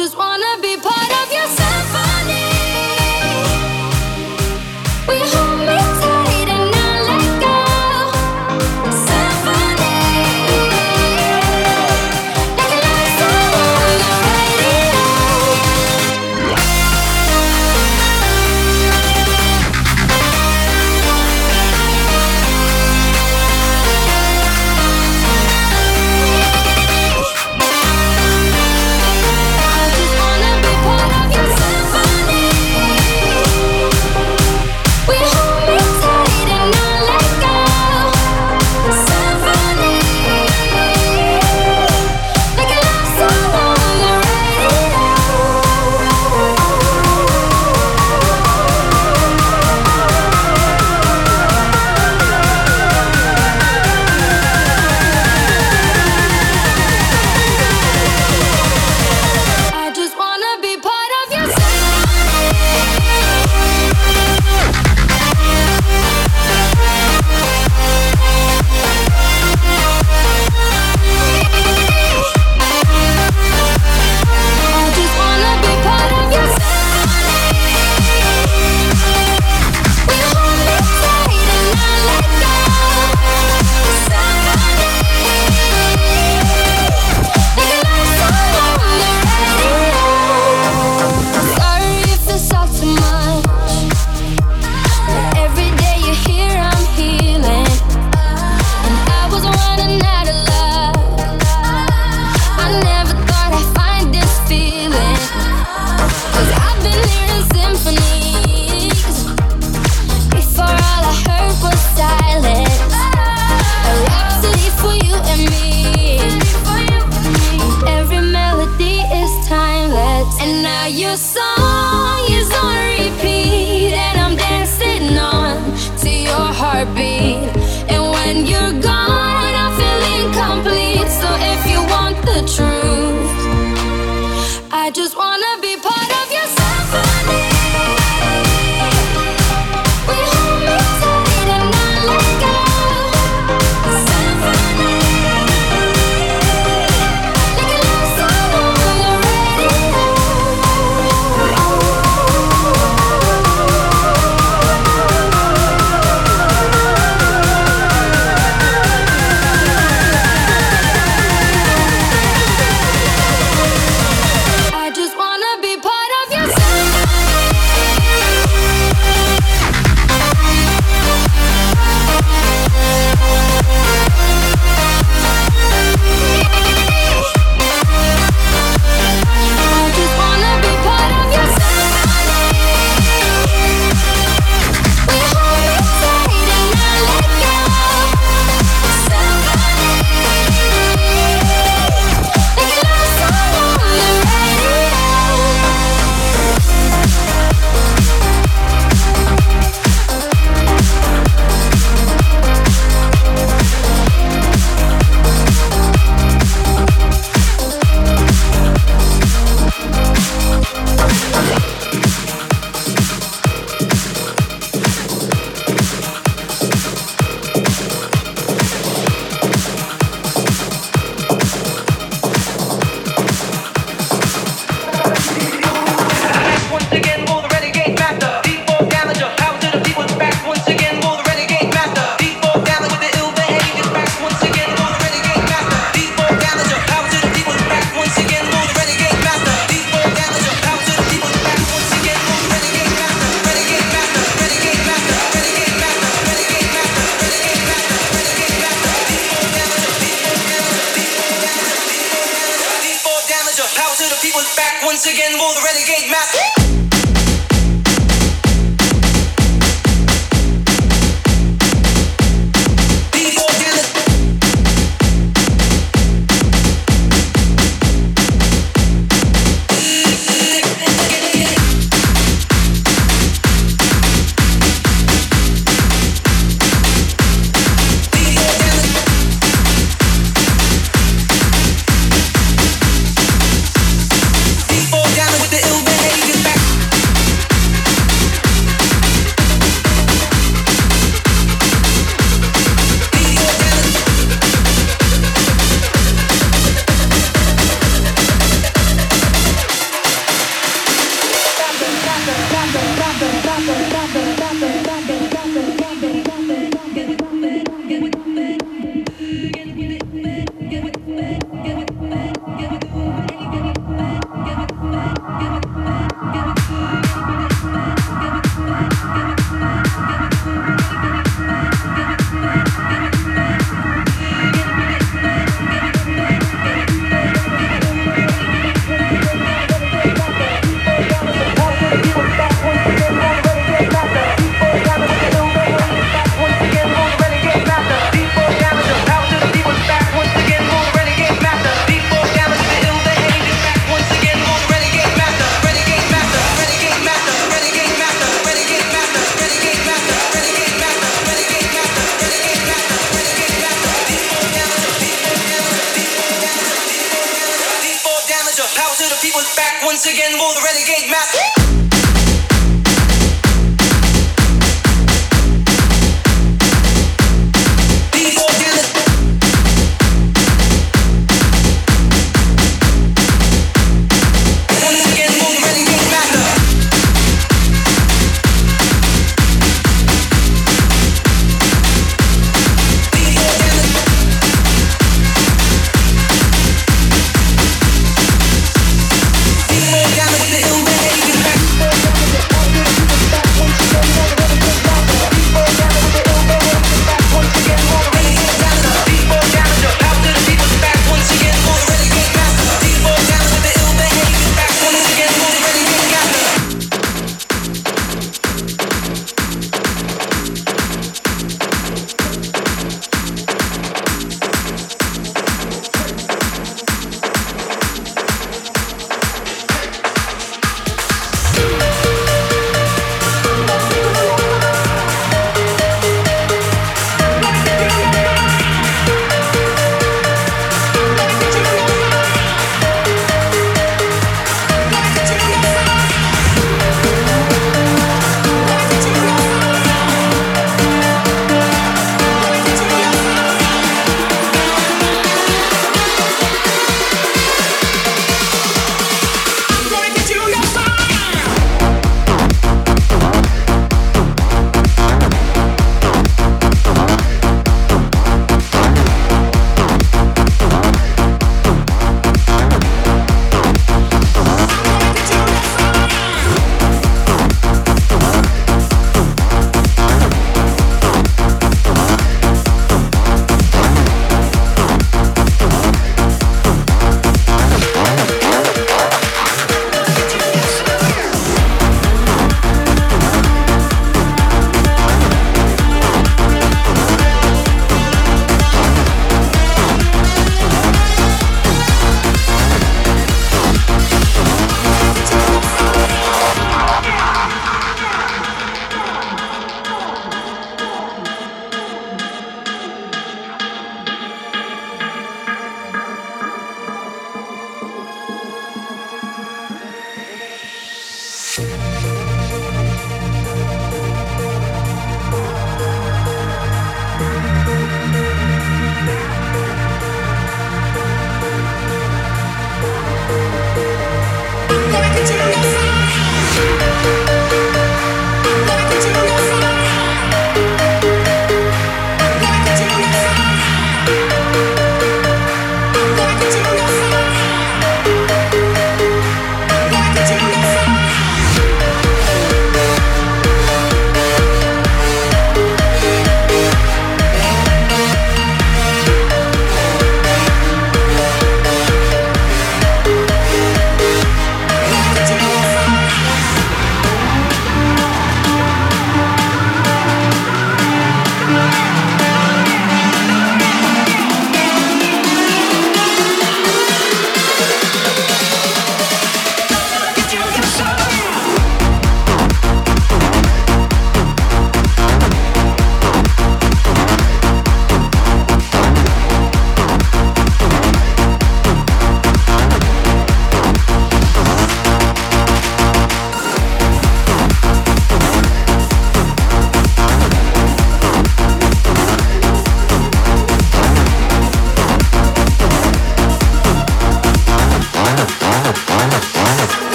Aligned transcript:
Power 0.00 0.38
to 0.38 0.62
be 0.62 0.76
people's 0.76 0.99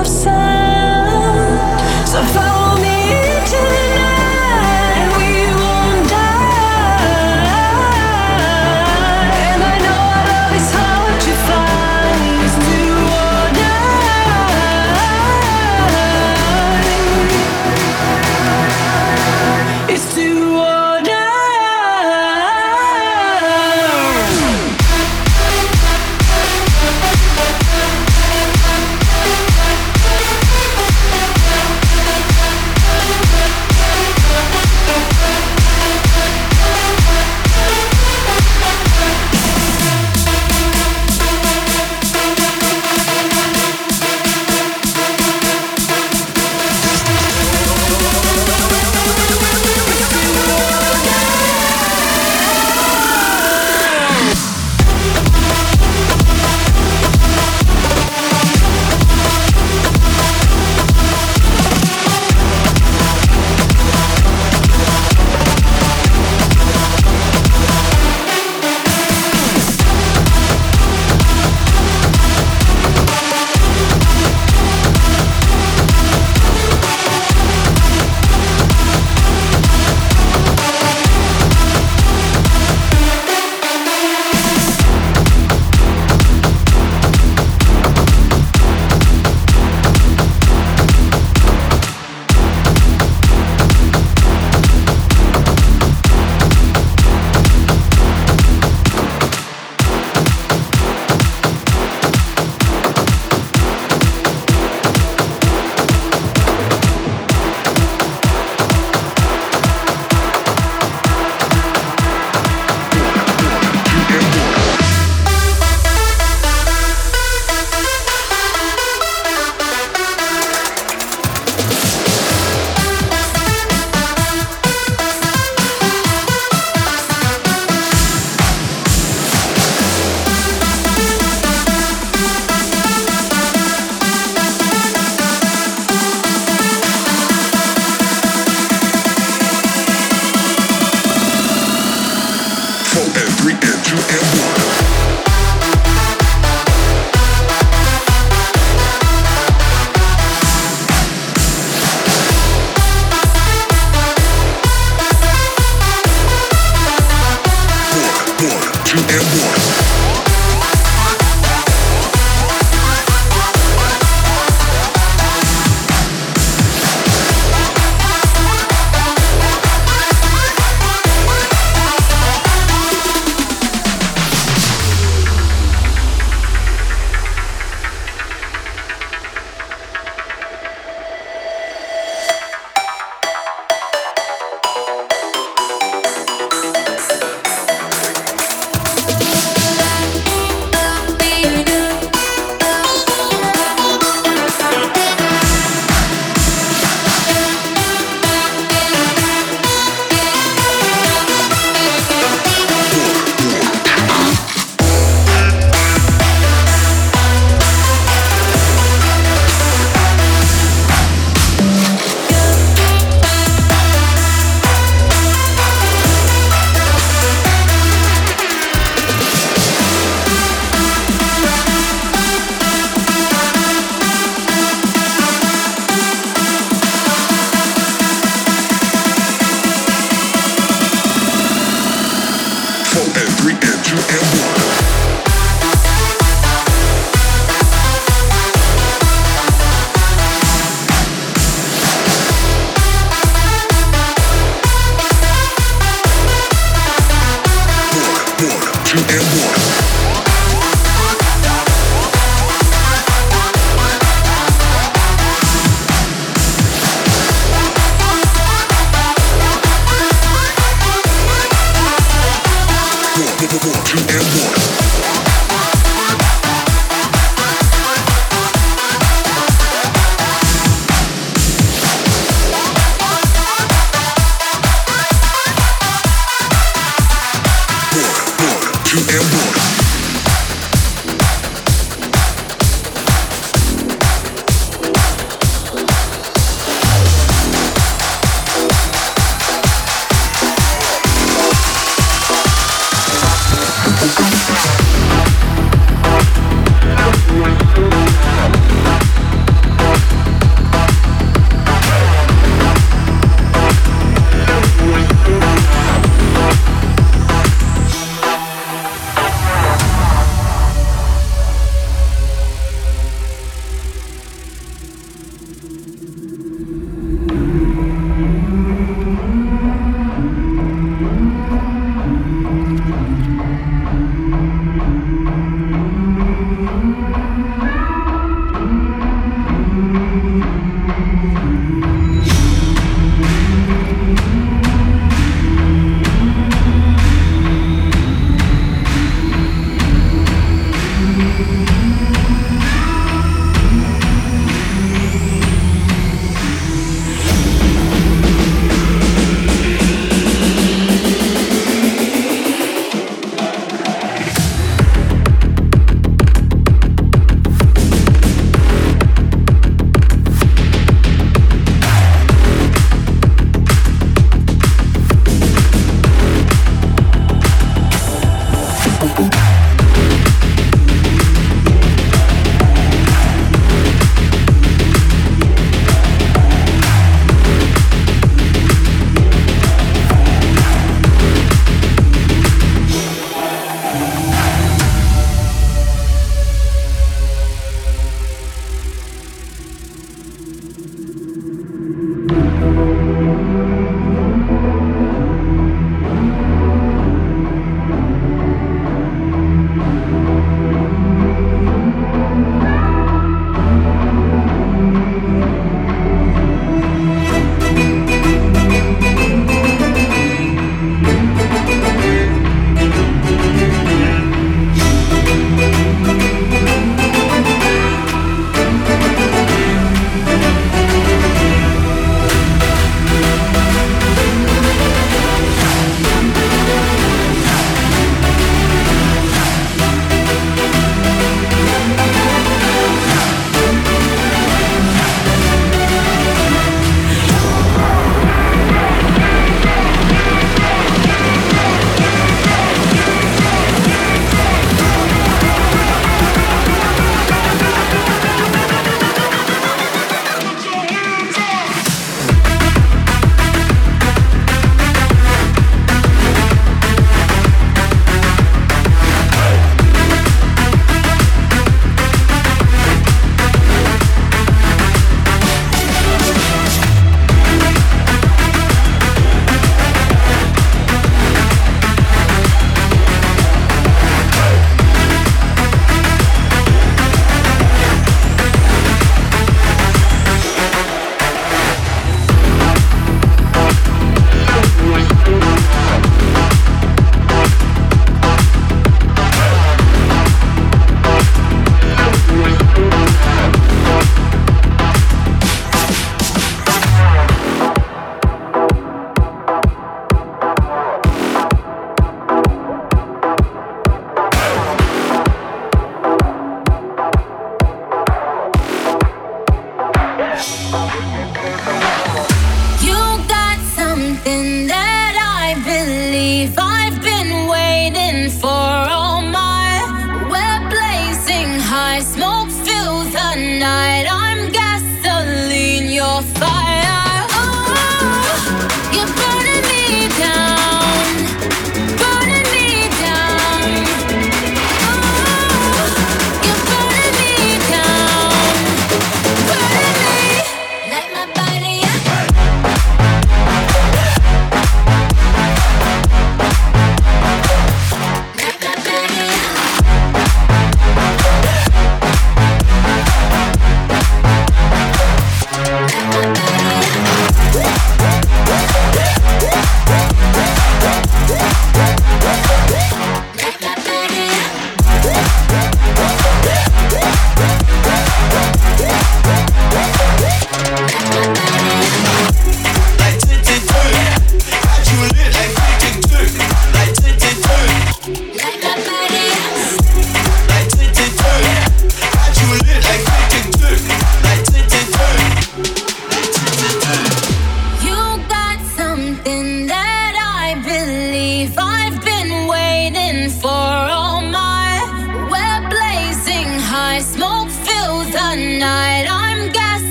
of 0.00 0.06
sound. 0.06 1.58
So 2.08 2.22
follow 2.24 2.57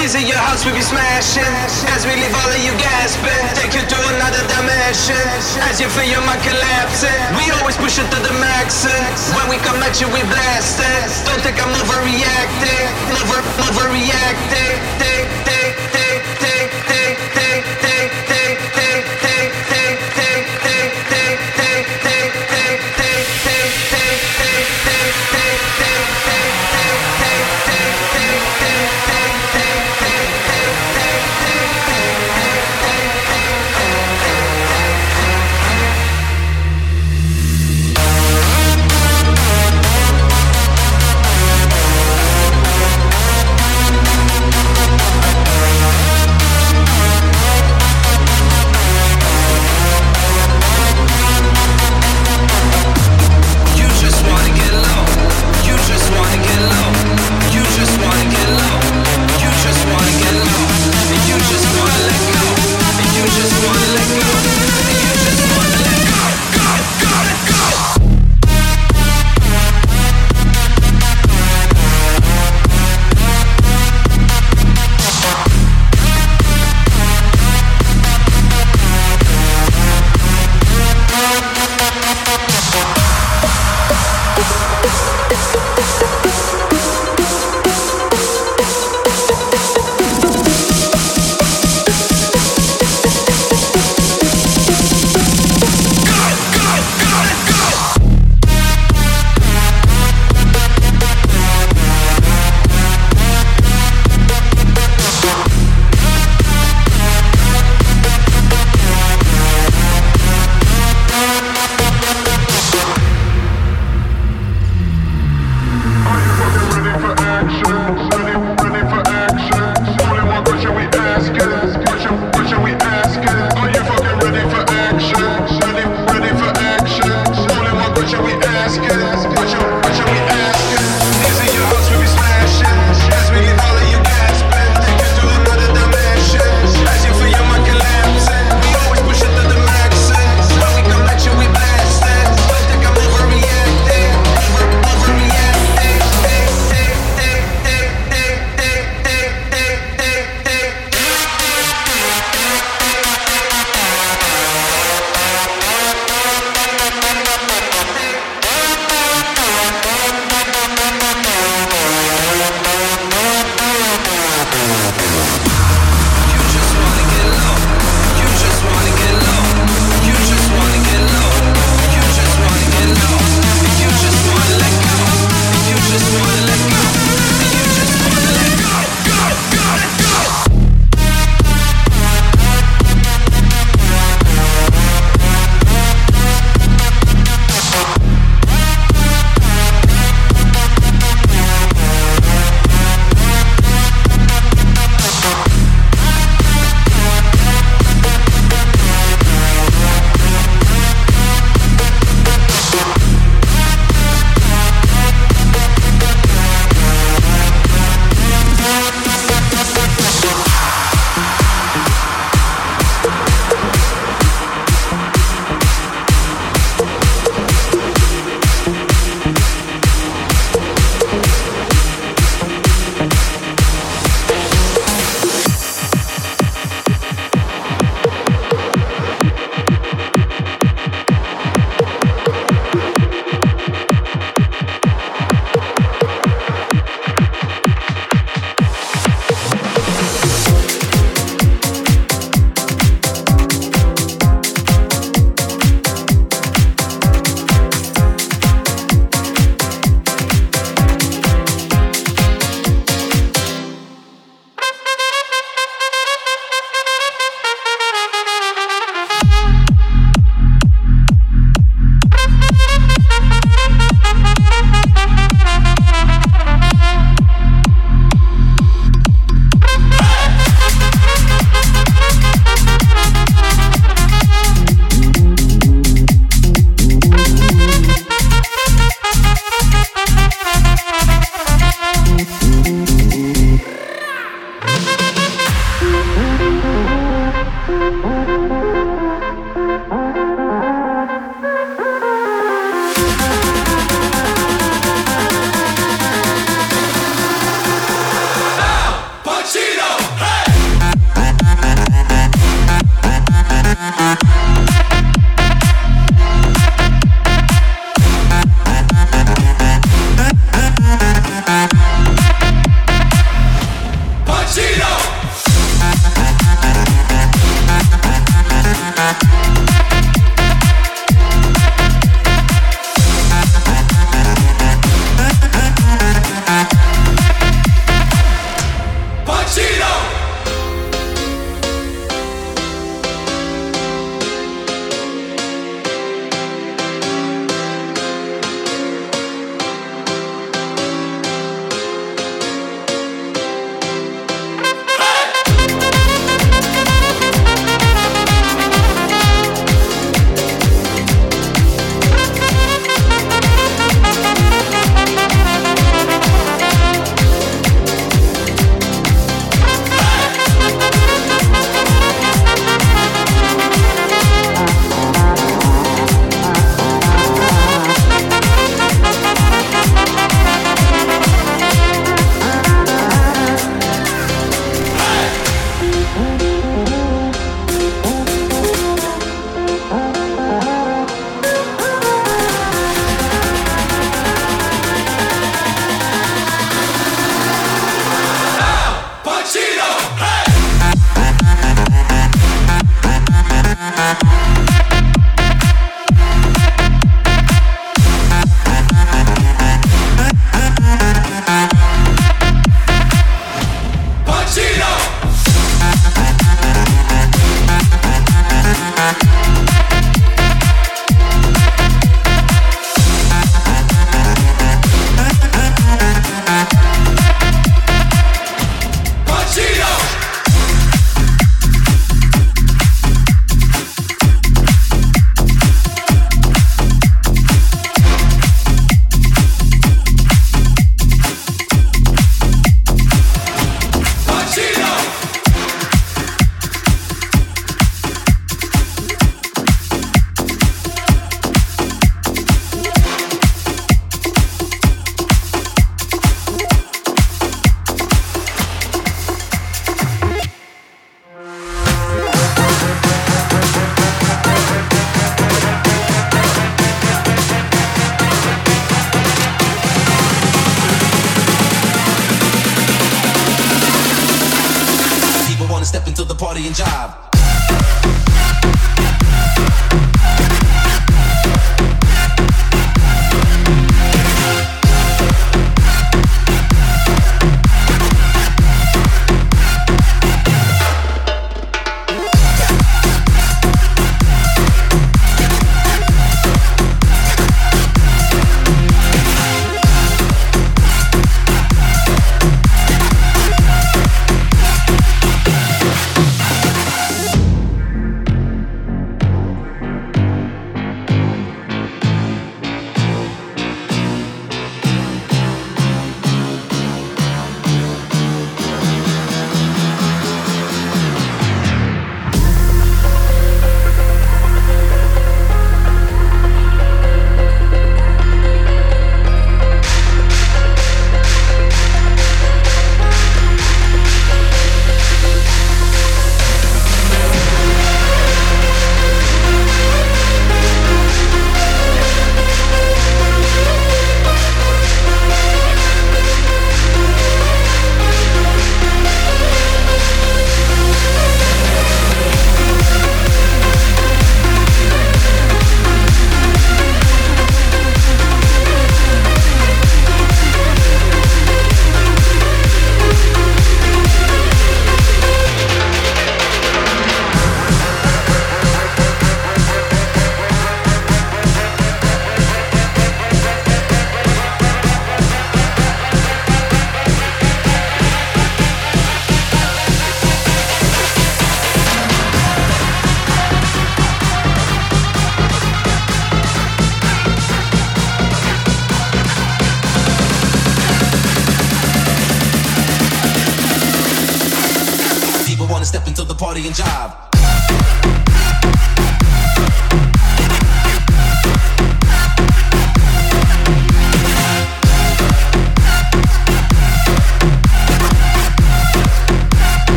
Is 0.00 0.14
it 0.16 0.24
your 0.26 0.40
house 0.40 0.64
we 0.64 0.72
be 0.72 0.80
smashing? 0.80 1.44
As 1.92 2.08
we 2.08 2.16
leave 2.16 2.32
all 2.32 2.48
of 2.48 2.60
you 2.64 2.72
gasping, 2.80 3.44
take 3.52 3.76
you 3.76 3.84
to 3.84 3.98
another 4.16 4.40
dimension. 4.48 5.20
As 5.68 5.76
you 5.76 5.92
feel 5.92 6.08
your 6.08 6.24
mind 6.24 6.40
collapsing, 6.40 7.20
we 7.36 7.52
always 7.60 7.76
push 7.76 8.00
it 8.00 8.08
to 8.08 8.18
the 8.24 8.32
max. 8.40 8.88
When 9.36 9.52
we 9.52 9.60
come 9.60 9.76
at 9.84 10.00
you, 10.00 10.08
we 10.08 10.24
blasting. 10.24 11.04
Don't 11.28 11.44
think 11.44 11.60
I'm 11.60 11.68
overreacting, 11.84 12.88
over, 13.12 13.44
overreacting. 13.68 14.72
Think, 14.96 15.28
think, 15.44 15.76
think, 15.92 16.20
think, 16.40 16.72
think, 16.88 17.16
think, 17.36 17.62
think, 17.84 17.89